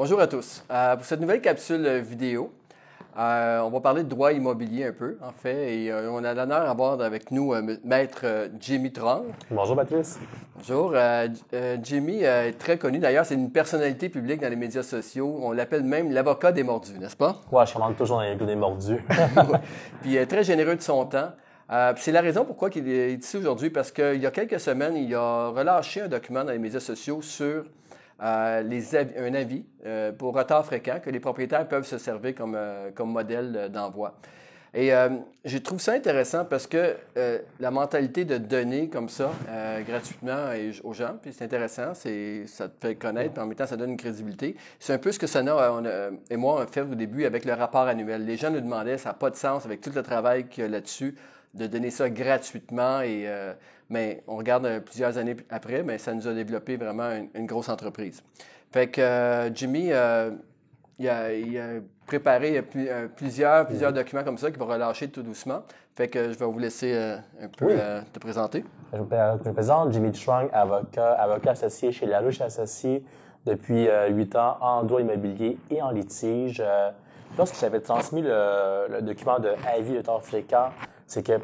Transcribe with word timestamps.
Bonjour 0.00 0.18
à 0.18 0.26
tous. 0.26 0.64
Euh, 0.70 0.96
pour 0.96 1.04
cette 1.04 1.20
nouvelle 1.20 1.42
capsule 1.42 1.86
vidéo, 1.98 2.54
euh, 3.18 3.60
on 3.60 3.68
va 3.68 3.80
parler 3.80 4.02
de 4.02 4.08
droit 4.08 4.32
immobilier 4.32 4.86
un 4.86 4.92
peu, 4.94 5.18
en 5.20 5.30
fait, 5.30 5.74
et 5.74 5.92
euh, 5.92 6.10
on 6.10 6.24
a 6.24 6.32
l'honneur 6.32 6.64
d'avoir 6.64 6.98
avec 7.02 7.30
nous 7.30 7.52
Maître 7.84 8.48
Jimmy 8.58 8.90
Trong. 8.96 9.24
Bonjour, 9.50 9.76
Patrice. 9.76 10.18
Bonjour. 10.56 10.94
Jimmy 11.82 12.22
est 12.22 12.58
très 12.58 12.78
connu. 12.78 12.98
D'ailleurs, 12.98 13.26
c'est 13.26 13.34
une 13.34 13.50
personnalité 13.50 14.08
publique 14.08 14.40
dans 14.40 14.48
les 14.48 14.56
médias 14.56 14.82
sociaux. 14.82 15.38
On 15.42 15.52
l'appelle 15.52 15.82
même 15.82 16.10
l'avocat 16.10 16.50
des 16.50 16.62
mordus, 16.62 16.98
n'est-ce 16.98 17.16
pas? 17.16 17.36
Oui, 17.52 17.62
je 17.66 17.74
commande 17.74 17.94
toujours 17.98 18.20
dans 18.20 18.22
les 18.22 18.36
des 18.36 18.56
mordus. 18.56 19.04
Puis 20.00 20.12
il 20.12 20.16
est 20.16 20.24
très 20.24 20.44
généreux 20.44 20.76
de 20.76 20.80
son 20.80 21.04
temps. 21.04 21.32
c'est 21.96 22.12
la 22.12 22.22
raison 22.22 22.46
pourquoi 22.46 22.70
il 22.74 22.88
est 22.90 23.12
ici 23.12 23.36
aujourd'hui, 23.36 23.68
parce 23.68 23.92
qu'il 23.92 24.16
y 24.16 24.24
a 24.24 24.30
quelques 24.30 24.60
semaines, 24.60 24.96
il 24.96 25.14
a 25.14 25.48
relâché 25.48 26.00
un 26.00 26.08
document 26.08 26.42
dans 26.42 26.52
les 26.52 26.58
médias 26.58 26.80
sociaux 26.80 27.20
sur 27.20 27.64
euh, 28.22 28.80
un 29.18 29.34
avis 29.34 29.64
euh, 29.86 30.12
pour 30.12 30.34
retard 30.34 30.64
fréquent 30.64 31.00
que 31.02 31.10
les 31.10 31.20
propriétaires 31.20 31.66
peuvent 31.66 31.86
se 31.86 31.98
servir 31.98 32.34
comme, 32.34 32.54
euh, 32.54 32.90
modèle 33.00 33.70
d'envoi. 33.72 34.14
Et 34.72 34.92
je 35.44 35.58
trouve 35.58 35.80
ça 35.80 35.94
intéressant 35.94 36.44
parce 36.44 36.68
que 36.68 36.94
la 37.58 37.72
mentalité 37.72 38.24
de 38.24 38.38
donner 38.38 38.88
comme 38.88 39.08
ça 39.08 39.32
gratuitement 39.84 40.50
aux 40.84 40.92
gens, 40.92 41.16
puis 41.20 41.32
c'est 41.32 41.44
intéressant, 41.44 41.92
ça 41.92 42.68
te 42.68 42.74
fait 42.80 42.94
connaître, 42.94 43.32
puis 43.32 43.42
en 43.42 43.46
même 43.46 43.56
temps, 43.56 43.66
ça 43.66 43.76
donne 43.76 43.90
une 43.90 43.96
crédibilité. 43.96 44.54
C'est 44.78 44.92
un 44.92 44.98
peu 44.98 45.10
ce 45.10 45.18
que 45.18 45.26
Sana 45.26 45.56
et 46.30 46.36
moi 46.36 46.62
on 46.62 46.66
fait 46.70 46.82
au 46.82 46.94
début 46.94 47.24
avec 47.24 47.46
le 47.46 47.54
rapport 47.54 47.88
annuel. 47.88 48.24
Les 48.24 48.36
gens 48.36 48.52
nous 48.52 48.60
demandaient, 48.60 48.96
ça 48.96 49.08
n'a 49.08 49.14
pas 49.14 49.30
de 49.30 49.34
sens 49.34 49.66
avec 49.66 49.80
tout 49.80 49.90
le 49.92 50.04
travail 50.04 50.46
qu'il 50.46 50.62
y 50.62 50.66
a 50.68 50.70
là-dessus, 50.70 51.16
de 51.54 51.66
donner 51.66 51.90
ça 51.90 52.08
gratuitement. 52.10 53.00
Et, 53.00 53.24
euh, 53.26 53.52
mais 53.88 54.22
on 54.26 54.36
regarde 54.36 54.66
euh, 54.66 54.80
plusieurs 54.80 55.18
années 55.18 55.36
après, 55.50 55.82
mais 55.82 55.98
ça 55.98 56.14
nous 56.14 56.26
a 56.28 56.32
développé 56.32 56.76
vraiment 56.76 57.10
une, 57.34 57.46
grosse 57.46 57.68
entreprise. 57.68 58.22
Fait 58.72 58.88
que 58.88 59.00
euh, 59.00 59.54
Jimmy, 59.54 59.86
il 60.98 61.08
a, 61.08 61.32
il, 61.32 61.58
a, 61.58 61.80
préparé 62.06 62.62
plusieurs, 63.16 63.66
plusieurs 63.66 63.92
documents 63.92 64.24
comme 64.24 64.38
ça 64.38 64.50
qu'il 64.50 64.58
va 64.58 64.66
relâcher 64.66 65.08
tout 65.08 65.22
doucement. 65.22 65.62
Fait 65.94 66.08
que 66.08 66.32
je 66.32 66.38
vais 66.38 66.46
vous 66.46 66.58
laisser 66.58 66.94
un 66.94 67.48
peu 67.56 67.76
te 68.12 68.18
présenter. 68.18 68.64
Je 68.92 68.98
me 68.98 69.52
présente 69.52 69.92
Jimmy 69.92 70.12
Trung, 70.12 70.48
avocat, 70.52 71.12
avocat 71.12 71.52
associé 71.52 71.92
chez 71.92 72.06
Larouche 72.06 72.40
Associé 72.40 73.04
depuis 73.44 73.88
huit 74.10 74.34
ans 74.36 74.56
en 74.60 74.82
droit 74.82 75.00
immobilier 75.00 75.58
et 75.70 75.82
en 75.82 75.90
litige. 75.90 76.62
lorsque 77.36 77.58
j'avais 77.60 77.80
transmis 77.80 78.22
le, 78.22 78.86
le, 78.90 79.02
document 79.02 79.38
de 79.38 79.50
avis 79.66 79.94
de 79.94 80.02
temps 80.02 80.20
fréquent 80.20 80.70
c'est 81.10 81.24
que, 81.24 81.40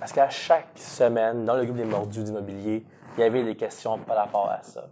parce 0.00 0.10
qu'à 0.10 0.30
chaque 0.30 0.70
semaine, 0.74 1.44
dans 1.44 1.54
le 1.54 1.64
groupe 1.64 1.76
des 1.76 1.84
mordus 1.84 2.22
d'immobilier, 2.22 2.82
il 3.16 3.20
y 3.20 3.22
avait 3.22 3.42
des 3.42 3.54
questions 3.54 3.98
par 3.98 4.16
rapport 4.16 4.48
à 4.48 4.62
ça. 4.62 4.86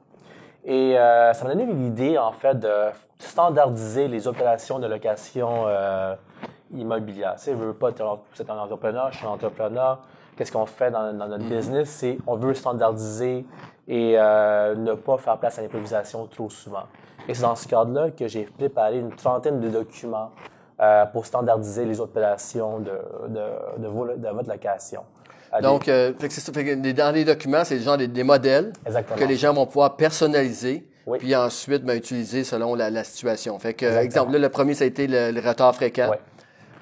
Et 0.63 0.99
euh, 0.99 1.33
ça 1.33 1.45
m'a 1.47 1.55
donné 1.55 1.65
l'idée, 1.73 2.19
en 2.19 2.33
fait, 2.33 2.61
de 2.61 2.91
standardiser 3.19 4.09
les 4.09 4.29
opérations 4.29 4.79
de 4.79 4.87
location 4.87 5.65
euh, 5.67 6.15
immobilière. 6.71 7.37
Tu 7.37 7.45
sais, 7.45 7.55
veux 7.55 7.73
pas, 7.73 7.93
tu 7.93 8.03
es 8.03 8.51
un 8.51 8.59
entrepreneur, 8.59 9.11
je 9.11 9.17
suis 9.17 9.27
un 9.27 9.31
entrepreneur. 9.31 10.01
Qu'est-ce 10.37 10.53
qu'on 10.53 10.67
fait 10.67 10.91
dans, 10.91 11.15
notre 11.15 11.45
business? 11.45 11.89
C'est 11.89 12.19
on 12.27 12.37
veut 12.37 12.53
standardiser 12.53 13.47
et 13.89 14.19
euh, 14.19 14.75
ne 14.75 14.93
pas 14.93 15.17
faire 15.17 15.39
place 15.39 15.59
à 15.59 15.63
l'improvisation 15.63 16.27
trop 16.27 16.51
souvent. 16.51 16.85
Et 17.27 17.33
c'est 17.33 17.43
dans 17.43 17.57
ce 17.57 17.67
cadre-là 17.67 18.11
que 18.11 18.29
j'ai 18.29 18.45
préparé 18.45 18.99
une 18.99 19.15
trentaine 19.15 19.61
de 19.61 19.71
documents 19.71 20.31
euh, 20.81 21.05
pour 21.05 21.27
standardiser 21.27 21.85
les 21.85 22.01
opérations 22.01 22.79
de, 22.79 22.93
de, 23.29 24.29
votre 24.29 24.49
location. 24.49 25.03
Donc, 25.61 25.89
euh, 25.89 26.15
dans 26.97 27.15
les 27.15 27.27
documents, 27.27 27.65
c'est 27.65 27.79
genre 27.81 27.99
des, 27.99 28.25
modèles 28.25 28.73
que 29.17 29.25
les 29.25 29.37
gens 29.37 29.53
vont 29.53 29.67
pouvoir 29.67 29.97
personnaliser, 29.97 30.89
puis 31.19 31.37
ensuite 31.37 31.85
ben, 31.85 31.99
utiliser 31.99 32.45
selon 32.45 32.75
la, 32.75 33.05
situation. 33.05 33.59
Fait 33.59 33.75
que, 33.75 33.85
exemple, 33.85 34.33
là, 34.33 34.39
le 34.39 34.49
premier, 34.49 34.73
ça 34.73 34.85
a 34.85 34.87
été 34.87 35.07
le, 35.07 35.47
retard 35.47 35.75
fréquent. 35.75 36.13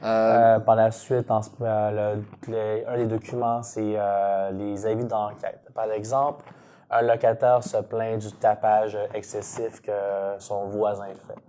Euh, 0.05 0.61
par 0.61 0.77
la 0.77 0.93
suite, 0.93 1.29
un 1.29 2.97
des 2.97 3.07
documents, 3.07 3.65
c'est 3.65 3.97
les 4.53 4.87
avis 4.87 5.07
d'enquête. 5.07 5.63
Par 5.75 5.91
exemple, 5.91 6.45
un 6.89 7.03
locataire 7.03 7.65
se 7.65 7.79
plaint 7.79 8.21
du 8.21 8.31
tapage 8.31 8.97
excessif 9.13 9.83
que 9.83 9.91
son 10.39 10.67
voisin 10.67 11.07
fait 11.27 11.43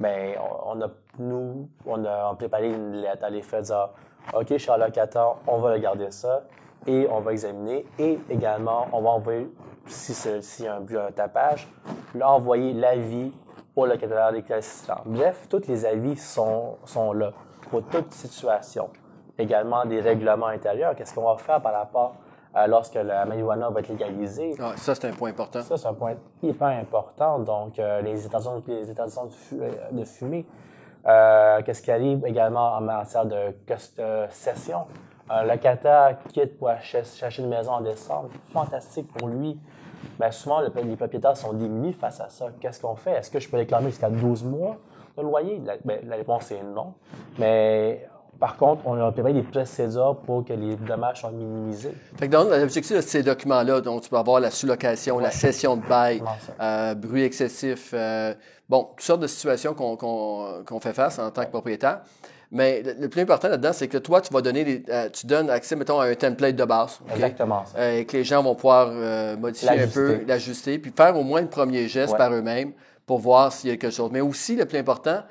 ben, 0.00 0.34
on, 0.64 0.80
a, 0.80 0.88
nous, 1.18 1.68
on 1.86 2.04
a 2.04 2.34
préparé 2.34 2.70
une 2.70 2.94
lettre 2.94 3.24
à 3.24 3.30
l'effet 3.30 3.58
de 3.58 3.66
dire 3.66 3.90
OK, 4.34 4.56
cher 4.56 4.78
locataire, 4.78 5.36
on 5.46 5.58
va 5.58 5.72
regarder 5.72 6.10
ça 6.10 6.42
et 6.86 7.06
on 7.10 7.20
va 7.20 7.32
examiner. 7.32 7.86
Et 7.98 8.18
également, 8.30 8.88
on 8.92 9.02
va 9.02 9.10
envoyer, 9.10 9.52
si 9.86 10.14
c'est 10.14 10.66
un, 10.66 10.80
un 10.80 11.12
tapage, 11.12 11.68
envoyer 12.20 12.72
l'avis 12.72 13.32
au 13.76 13.86
locataire 13.86 14.30
récalcitrant. 14.32 15.02
Bref, 15.04 15.46
tous 15.48 15.66
les 15.68 15.84
avis 15.84 16.16
sont, 16.16 16.78
sont 16.84 17.12
là 17.12 17.32
pour 17.70 17.82
toute 17.84 18.12
situation. 18.12 18.88
Également, 19.38 19.84
des 19.84 20.00
règlements 20.00 20.46
intérieurs. 20.46 20.94
Qu'est-ce 20.96 21.14
qu'on 21.14 21.24
va 21.24 21.36
faire 21.36 21.60
par 21.60 21.72
rapport 21.72 22.16
euh, 22.56 22.66
lorsque 22.66 22.96
la 22.96 23.24
marijuana 23.24 23.70
va 23.70 23.78
être 23.78 23.88
légalisée. 23.88 24.54
Ah, 24.58 24.72
ça, 24.76 24.94
c'est 24.96 25.06
un 25.06 25.12
point 25.12 25.30
important. 25.30 25.62
Ça, 25.62 25.76
c'est 25.76 25.86
un 25.86 25.94
point 25.94 26.14
hyper 26.42 26.68
important. 26.68 27.38
Donc, 27.38 27.78
euh, 27.78 28.00
les 28.00 28.26
états 28.26 28.38
les 28.66 28.86
de, 28.86 29.96
de 29.98 30.04
fumée. 30.04 30.44
Euh, 31.06 31.62
qu'est-ce 31.62 31.80
qui 31.80 31.92
arrive 31.92 32.26
également 32.26 32.74
en 32.74 32.80
matière 32.80 33.24
de, 33.24 33.54
cession? 34.30 34.86
Un 35.28 35.44
locataire 35.44 36.16
quitte 36.28 36.58
pour 36.58 36.70
chercher 36.82 37.40
une 37.40 37.48
maison 37.48 37.70
en 37.70 37.80
décembre. 37.82 38.30
Fantastique 38.52 39.12
pour 39.16 39.28
lui. 39.28 39.56
Mais 40.18 40.32
souvent, 40.32 40.60
les 40.60 40.70
propriétaires 40.70 41.36
sont 41.36 41.52
démunis 41.52 41.92
face 41.92 42.20
à 42.20 42.28
ça. 42.28 42.48
Qu'est-ce 42.60 42.80
qu'on 42.80 42.96
fait? 42.96 43.12
Est-ce 43.12 43.30
que 43.30 43.38
je 43.38 43.48
peux 43.48 43.58
réclamer 43.58 43.90
jusqu'à 43.90 44.10
12 44.10 44.42
mois 44.42 44.76
de 45.16 45.22
loyer? 45.22 45.62
La, 45.64 45.74
ben, 45.84 46.00
la 46.04 46.16
réponse 46.16 46.50
est 46.50 46.64
non. 46.64 46.94
Mais 47.38 48.08
par 48.40 48.56
contre, 48.56 48.82
on 48.86 48.94
a 48.94 49.12
préparé 49.12 49.34
des 49.34 49.42
procédures 49.42 50.16
pour 50.24 50.46
que 50.46 50.54
les 50.54 50.74
dommages 50.76 51.20
soient 51.20 51.30
minimisés. 51.30 51.92
Fait 52.18 52.26
que 52.26 52.34
l'objectif 52.34 52.96
de 52.96 53.02
ces 53.02 53.22
documents-là, 53.22 53.82
donc 53.82 54.02
tu 54.02 54.08
peux 54.08 54.16
avoir 54.16 54.40
la 54.40 54.50
sous-location, 54.50 55.18
la 55.18 55.30
cession 55.30 55.76
de 55.76 55.86
bail, 55.86 56.22
euh, 56.58 56.94
bruit 56.94 57.22
excessif, 57.22 57.90
euh, 57.92 58.32
bon, 58.66 58.88
toutes 58.96 59.02
sortes 59.02 59.20
de 59.20 59.26
situations 59.26 59.74
qu'on 59.74 60.80
fait 60.80 60.94
face 60.94 61.18
en 61.18 61.30
tant 61.30 61.44
que 61.44 61.50
propriétaire. 61.50 62.00
Mais 62.50 62.82
le, 62.98 63.08
plus 63.08 63.20
important 63.20 63.48
là-dedans, 63.48 63.72
c'est 63.72 63.86
que 63.86 63.98
toi, 63.98 64.22
tu 64.22 64.32
vas 64.32 64.40
donner, 64.40 64.82
euh, 64.88 65.08
tu 65.10 65.26
donnes 65.26 65.50
accès, 65.50 65.76
mettons, 65.76 66.00
à 66.00 66.06
un 66.06 66.14
template 66.14 66.56
de 66.56 66.64
base. 66.64 66.98
Exactement. 67.12 67.64
et 67.78 68.06
que 68.06 68.16
les 68.16 68.24
gens 68.24 68.42
vont 68.42 68.54
pouvoir 68.54 68.90
modifier 69.38 69.82
un 69.82 69.86
peu, 69.86 70.20
l'ajuster, 70.26 70.78
puis 70.78 70.92
faire 70.96 71.16
au 71.16 71.22
moins 71.22 71.42
le 71.42 71.48
premier 71.48 71.88
geste 71.88 72.16
par 72.16 72.32
eux-mêmes 72.32 72.72
pour 73.04 73.18
voir 73.18 73.52
s'il 73.52 73.68
y 73.68 73.72
a 73.74 73.76
quelque 73.76 73.94
chose. 73.94 74.10
Mais 74.10 74.22
aussi, 74.22 74.56
le 74.56 74.64
plus 74.64 74.78
important, 74.78 75.22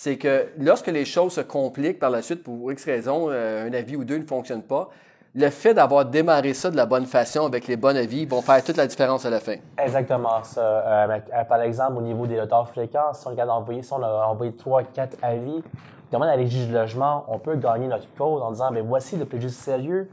c'est 0.00 0.16
que 0.16 0.46
lorsque 0.60 0.86
les 0.86 1.04
choses 1.04 1.32
se 1.32 1.40
compliquent 1.40 1.98
par 1.98 2.10
la 2.10 2.22
suite, 2.22 2.44
pour 2.44 2.70
X 2.70 2.84
raison, 2.84 3.30
euh, 3.30 3.68
un 3.68 3.74
avis 3.74 3.96
ou 3.96 4.04
deux 4.04 4.18
ne 4.18 4.24
fonctionne 4.24 4.62
pas, 4.62 4.90
le 5.34 5.50
fait 5.50 5.74
d'avoir 5.74 6.04
démarré 6.04 6.54
ça 6.54 6.70
de 6.70 6.76
la 6.76 6.86
bonne 6.86 7.06
façon 7.06 7.44
avec 7.46 7.66
les 7.66 7.76
bons 7.76 7.96
avis 7.96 8.24
vont 8.24 8.40
faire 8.40 8.62
toute 8.62 8.76
la 8.76 8.86
différence 8.86 9.26
à 9.26 9.30
la 9.30 9.40
fin. 9.40 9.56
Exactement 9.76 10.44
ça. 10.44 10.60
Euh, 10.60 11.18
euh, 11.34 11.44
par 11.48 11.62
exemple, 11.62 11.94
au 11.96 12.00
niveau 12.00 12.28
des 12.28 12.40
retards 12.40 12.68
fréquents, 12.68 13.12
si 13.12 13.26
on 13.26 13.30
regarde 13.30 13.50
envoyer, 13.50 13.82
si 13.82 13.92
on 13.92 14.00
a 14.00 14.24
envoyé 14.26 14.52
trois, 14.52 14.84
quatre 14.84 15.16
avis, 15.20 15.64
demande 16.12 16.28
à 16.28 16.36
les 16.36 16.46
juges 16.46 16.68
de 16.68 16.74
logement, 16.74 17.24
on 17.26 17.40
peut 17.40 17.56
gagner 17.56 17.88
notre 17.88 18.06
cause 18.14 18.40
en 18.40 18.52
disant, 18.52 18.70
mais 18.70 18.82
voici 18.82 19.16
le 19.16 19.24
plus 19.24 19.40
juste 19.40 19.58
sérieux, 19.58 20.08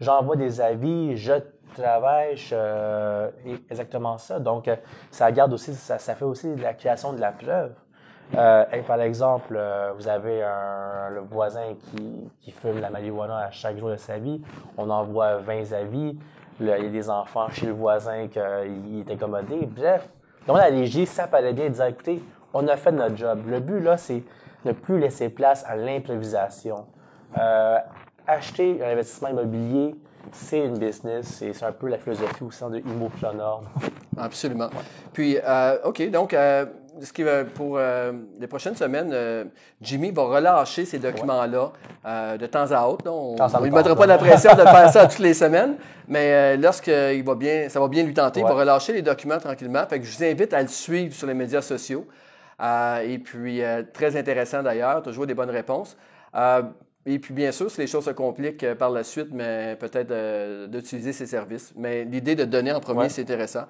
j'envoie 0.00 0.36
des 0.36 0.60
avis, 0.60 1.16
je 1.16 1.32
travaille, 1.74 2.36
je... 2.36 3.30
exactement 3.70 4.18
ça. 4.18 4.38
Donc, 4.38 4.68
ça 5.10 5.32
garde 5.32 5.54
aussi, 5.54 5.72
ça, 5.72 5.98
ça 5.98 6.14
fait 6.14 6.26
aussi 6.26 6.54
la 6.56 6.74
création 6.74 7.14
de 7.14 7.20
la 7.22 7.32
preuve. 7.32 7.72
Euh, 8.36 8.64
par 8.86 9.00
exemple, 9.00 9.56
euh, 9.56 9.92
vous 9.96 10.06
avez 10.06 10.42
un, 10.42 11.10
le 11.10 11.20
voisin 11.20 11.74
qui, 11.90 12.30
qui, 12.40 12.50
fume 12.52 12.80
la 12.80 12.90
marijuana 12.90 13.38
à 13.38 13.50
chaque 13.50 13.76
jour 13.78 13.90
de 13.90 13.96
sa 13.96 14.18
vie. 14.18 14.40
On 14.78 14.88
envoie 14.88 15.38
20 15.38 15.72
avis. 15.72 16.16
il 16.60 16.66
y 16.66 16.72
a 16.72 16.78
des 16.78 17.10
enfants 17.10 17.48
chez 17.50 17.66
le 17.66 17.72
voisin 17.72 18.28
qui 18.28 18.38
est 18.38 19.10
incommodé. 19.10 19.66
Bref, 19.66 20.08
donc 20.46 20.58
la 20.58 20.70
léger, 20.70 21.06
ça 21.06 21.26
paraît 21.26 21.52
bien 21.52 21.68
dire, 21.68 21.86
écoutez, 21.86 22.22
on 22.54 22.66
a 22.68 22.76
fait 22.76 22.92
notre 22.92 23.16
job. 23.16 23.40
Le 23.46 23.60
but, 23.60 23.80
là, 23.80 23.96
c'est 23.96 24.22
ne 24.64 24.72
plus 24.72 24.98
laisser 24.98 25.28
place 25.28 25.64
à 25.66 25.76
l'improvisation. 25.76 26.86
Euh, 27.38 27.78
acheter 28.26 28.82
un 28.84 28.92
investissement 28.92 29.28
immobilier, 29.28 29.94
c'est 30.32 30.58
une 30.58 30.78
business, 30.78 31.42
c'est 31.42 31.64
un 31.64 31.72
peu 31.72 31.88
la 31.88 31.98
philosophie 31.98 32.44
au 32.44 32.50
sein 32.50 32.70
de 32.70 32.78
Immopreneur. 32.78 33.62
Absolument. 34.18 34.68
Puis, 35.12 35.38
euh, 35.42 35.78
OK, 35.84 36.10
donc, 36.10 36.34
euh, 36.34 36.66
ce 37.00 37.12
qui 37.12 37.22
va 37.22 37.44
pour 37.44 37.76
euh, 37.78 38.12
les 38.38 38.46
prochaines 38.46 38.76
semaines, 38.76 39.14
Jimmy 39.80 40.10
va 40.10 40.24
relâcher 40.24 40.84
ces 40.84 40.98
documents-là 40.98 41.72
de 42.36 42.46
temps 42.46 42.70
à 42.70 42.86
autre. 42.86 43.10
On 43.10 43.34
ne 43.34 43.70
mettra 43.70 43.96
pas 43.96 44.06
la 44.06 44.18
pression 44.18 44.54
de 44.54 44.62
faire 44.62 44.90
ça 44.90 45.06
toutes 45.08 45.20
les 45.20 45.34
semaines, 45.34 45.76
mais 46.08 46.56
lorsqu'il 46.56 47.24
va 47.24 47.34
bien, 47.34 47.68
ça 47.68 47.80
va 47.80 47.88
bien 47.88 48.02
lui 48.02 48.14
tenter, 48.14 48.40
il 48.40 48.46
va 48.46 48.54
relâcher 48.54 48.92
les 48.92 49.02
documents 49.02 49.38
tranquillement. 49.38 49.86
Fait 49.88 49.98
que 49.98 50.04
je 50.04 50.16
vous 50.16 50.24
invite 50.24 50.52
à 50.52 50.62
le 50.62 50.68
suivre 50.68 51.14
sur 51.14 51.26
les 51.26 51.34
médias 51.34 51.62
sociaux. 51.62 52.06
et 52.60 53.18
puis, 53.18 53.62
très 53.94 54.16
intéressant 54.16 54.62
d'ailleurs, 54.62 55.02
toujours 55.02 55.26
des 55.26 55.34
bonnes 55.34 55.50
réponses. 55.50 55.96
Et 57.06 57.18
puis, 57.18 57.32
bien 57.32 57.50
sûr, 57.50 57.70
si 57.70 57.80
les 57.80 57.86
choses 57.86 58.04
se 58.04 58.10
compliquent 58.10 58.64
euh, 58.64 58.74
par 58.74 58.90
la 58.90 59.04
suite, 59.04 59.28
mais 59.32 59.76
peut-être 59.80 60.10
euh, 60.10 60.66
d'utiliser 60.66 61.12
ces 61.12 61.26
services. 61.26 61.72
Mais 61.76 62.04
l'idée 62.04 62.34
de 62.34 62.44
donner 62.44 62.72
en 62.72 62.80
premier, 62.80 63.08
c'est 63.08 63.22
intéressant. 63.22 63.64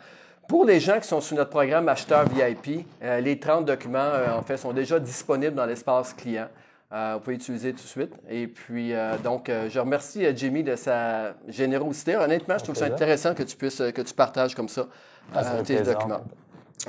pour 0.48 0.64
les 0.64 0.80
gens 0.80 0.98
qui 0.98 1.06
sont 1.06 1.20
sous 1.20 1.36
notre 1.36 1.50
programme 1.50 1.88
acheteur 1.88 2.24
VIP, 2.28 2.84
les 3.00 3.38
30 3.38 3.64
documents, 3.64 4.10
en 4.36 4.42
fait, 4.42 4.56
sont 4.56 4.72
déjà 4.72 4.98
disponibles 4.98 5.54
dans 5.54 5.66
l'espace 5.66 6.12
client. 6.12 6.48
vous 6.90 7.20
pouvez 7.20 7.36
utiliser 7.36 7.70
tout 7.70 7.82
de 7.82 7.88
suite. 7.88 8.12
Et 8.28 8.48
puis, 8.48 8.92
donc, 9.22 9.48
je 9.68 9.78
remercie 9.78 10.26
Jimmy 10.34 10.64
de 10.64 10.74
sa 10.74 11.34
générosité. 11.46 12.16
Honnêtement, 12.16 12.58
je 12.58 12.64
trouve 12.64 12.74
ça 12.74 12.86
intéressant 12.86 13.32
que 13.32 13.44
tu 13.44 13.56
puisses, 13.56 13.80
que 13.94 14.02
tu 14.02 14.12
partages 14.12 14.56
comme 14.56 14.68
ça 14.68 14.88
Ah, 15.32 15.62
tes 15.64 15.82
documents. 15.82 16.22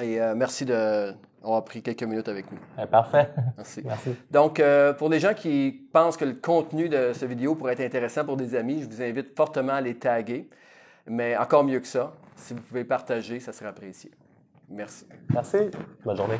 Et 0.01 0.19
merci 0.35 0.65
de, 0.65 1.13
on 1.43 1.55
a 1.55 1.61
pris 1.61 1.81
quelques 1.81 2.03
minutes 2.03 2.27
avec 2.27 2.51
nous. 2.51 2.57
Eh, 2.81 2.85
parfait. 2.85 3.29
Merci. 3.57 3.81
Merci. 3.85 4.15
Donc, 4.29 4.59
euh, 4.59 4.93
pour 4.93 5.09
les 5.09 5.19
gens 5.19 5.33
qui 5.33 5.87
pensent 5.91 6.17
que 6.17 6.25
le 6.25 6.33
contenu 6.33 6.89
de 6.89 7.11
cette 7.13 7.29
vidéo 7.29 7.55
pourrait 7.55 7.73
être 7.73 7.81
intéressant 7.81 8.25
pour 8.25 8.37
des 8.37 8.55
amis, 8.55 8.81
je 8.81 8.87
vous 8.87 9.01
invite 9.01 9.35
fortement 9.35 9.73
à 9.73 9.81
les 9.81 9.95
taguer. 9.95 10.49
Mais 11.07 11.35
encore 11.35 11.63
mieux 11.63 11.79
que 11.79 11.87
ça, 11.87 12.13
si 12.35 12.53
vous 12.53 12.61
pouvez 12.61 12.83
partager, 12.83 13.39
ça 13.39 13.51
serait 13.53 13.69
apprécié. 13.69 14.11
Merci. 14.69 15.05
Merci. 15.33 15.57
Bonne 16.05 16.17
journée. 16.17 16.39